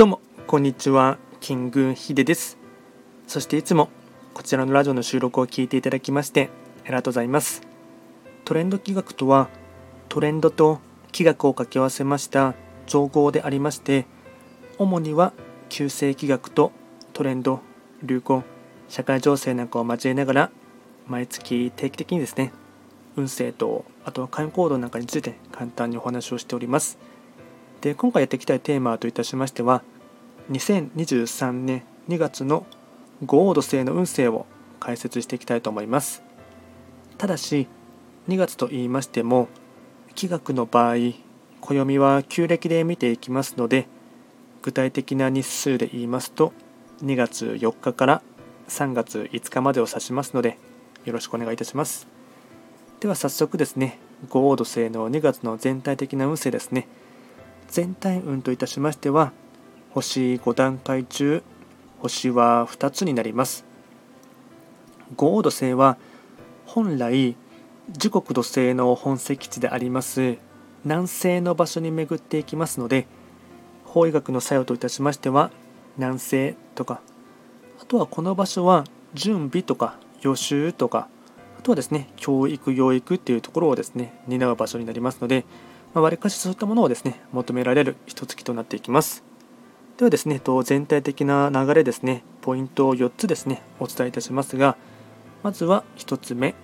[0.00, 1.18] どうもこんにちは。
[1.40, 2.56] キングヒデです。
[3.26, 3.90] そしていつも
[4.32, 6.48] こちらのラジオの収録を聞いていただきまして
[6.84, 7.60] ありがとうございます。
[8.46, 9.50] トレンド企画とは
[10.08, 10.78] トレンドと
[11.12, 12.54] 気学を掛け合わせました
[12.86, 14.06] 造語でありまして
[14.78, 15.34] 主には
[15.68, 16.72] 旧世気学と
[17.12, 17.60] トレンド
[18.02, 18.42] 流行
[18.88, 20.50] 社会情勢なんかを交えながら
[21.08, 22.54] 毎月定期的にですね
[23.16, 26.98] 運勢とあとは会員行動なんかについて簡単にお話をしております。
[27.80, 29.82] で今回やっていきたいテーマといたしましては
[30.50, 32.66] 2023年2月の
[33.24, 34.46] 五黄土星の運勢を
[34.80, 36.22] 解説していきたいと思います。
[37.18, 37.68] ただし
[38.28, 39.48] 2月と言いましても
[40.14, 40.96] 気学の場合
[41.60, 43.86] 暦は旧暦で見ていきますので
[44.62, 46.52] 具体的な日数で言いますと
[47.04, 48.22] 2月4日から
[48.68, 50.58] 3月5日までを指しますので
[51.04, 52.08] よろしくお願いいたします。
[52.98, 53.98] では早速ですね
[54.28, 56.88] 五黄土星の2月の全体的な運勢ですね。
[57.68, 59.32] 全体運といたしましては
[59.92, 61.42] 星5段階中
[62.00, 63.70] 星は2つになります。
[65.16, 65.96] 五黄土星は
[66.66, 67.36] 本来
[67.90, 70.38] 時刻土星の本石地であります
[70.84, 73.06] 南西の場所に巡っていきますので
[73.84, 75.50] 法医学の作用といたしましては
[75.96, 77.00] 南西とか
[77.82, 81.08] あとはこの場所は準備とか予習とか
[81.58, 85.44] あとはですね教育養育っていうところをですね担う場所になりますので
[85.92, 89.29] わり、あ、かしそういったものをですね求められる一月となっていきます。
[90.00, 94.78] ではですね全体的な流れですねポイントを4つですねお伝えいたしますが
[95.42, 96.54] まずは1つ目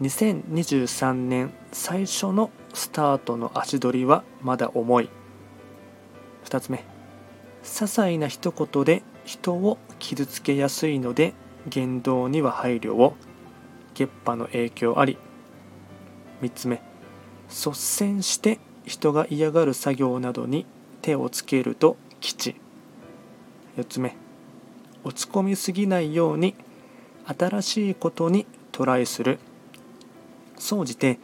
[0.00, 5.10] 2023年最初のスタートの足取りはまだ重い。
[6.46, 6.82] 2つ目些
[7.64, 11.34] 細な一言で人を傷つけやすいので
[11.68, 13.14] 言動には配慮を
[13.92, 15.18] 月波の影響あり。
[16.40, 16.80] 3つ目
[17.50, 20.64] 率先して人が嫌がる作業などに
[21.02, 22.56] 手をつけると吉。
[23.76, 24.16] 4つ目。
[25.04, 26.54] 落ち込みすぎないように
[27.26, 29.38] 新しいことにトライする。
[30.56, 31.18] 総じて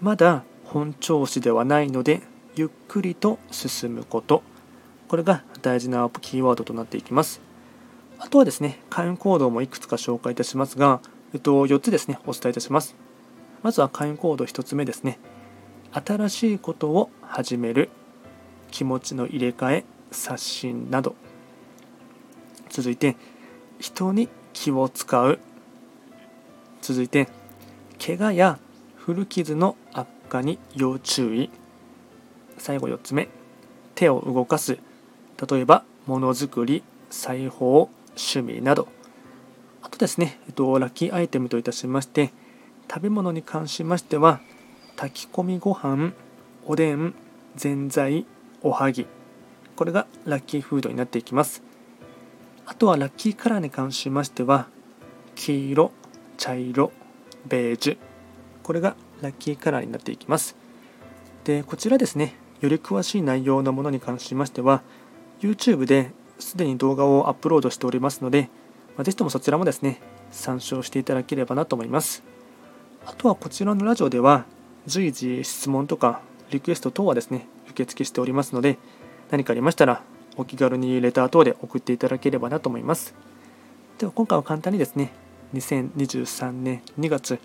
[0.00, 2.22] まだ本調子ではないので
[2.54, 4.44] ゆっくりと進むこと。
[5.08, 7.40] これが大事なキーワードとなっていきます。
[8.20, 11.00] あとはですね開運行動もいくつか紹介いたしますが、
[11.34, 12.94] えっと、4つですねお伝えいたします。
[13.64, 15.18] まずは開運行動1つ目ですね。
[15.92, 17.90] 新しいことを始める。
[18.70, 19.95] 気持ちの入れ替え。
[20.10, 21.14] 刷新など。
[22.70, 23.16] 続いて
[23.78, 25.38] 人に気を使う。
[26.82, 27.28] 続いて
[28.04, 28.58] 怪我や
[28.96, 31.50] 古傷の悪化に要注意。
[32.58, 33.28] 最後4つ目
[33.94, 34.78] 手を動かす。
[35.50, 38.88] 例えばものづくり裁縫趣味など。
[39.82, 42.32] あとですね、えっと、ラッキーアイテムといたしまして
[42.90, 44.40] 食べ物に関しましては
[44.96, 46.12] 炊き込みご飯
[46.64, 47.14] おでん
[47.54, 48.26] ぜんざい
[48.62, 49.06] おはぎ。
[49.76, 51.62] これがラッキーフードになっていきます。
[52.64, 54.66] あとはラッキーカラーに関しましては
[55.34, 55.92] 黄色
[56.36, 56.90] 茶色
[57.46, 57.98] ベージュ。
[58.62, 60.56] これがラッキーカラーになっていきます。
[61.44, 64.82] でこちらですねより詳しい内容のものに関しましては
[65.40, 68.50] YouTube ですでに動画をアップロードしておりますので、
[68.96, 70.00] まあ、ぜひともそちらもですね
[70.32, 72.24] 参照していただければなと思います。
[73.06, 74.44] あとはこちらのラジオでは
[74.86, 76.20] 随時質問とか
[76.50, 78.78] リクエスト等はですね受付しておりますので
[79.30, 80.02] 何かありましたら
[80.36, 83.14] お気軽にレター等で送っていただければなと思います
[83.98, 85.12] では今回は簡単にですね
[85.54, 87.38] 2023年2月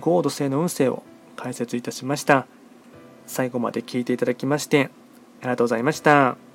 [0.00, 1.02] ゴード星の運勢を
[1.36, 2.46] 解説いたしました
[3.26, 4.90] 最後まで聞いていただきまして
[5.40, 6.47] ありがとうございました。